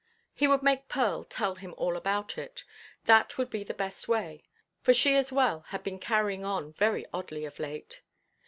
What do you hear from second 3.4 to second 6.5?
be the best way; for she as well had been carrying